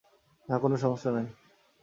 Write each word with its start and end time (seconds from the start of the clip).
না, 0.49 0.55
কোন 0.59 0.71
সমস্যা 0.75 1.09
নাই। 1.11 1.27